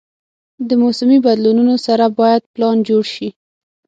[0.67, 3.29] د موسمي بدلونونو سره باید پلان جوړ شي.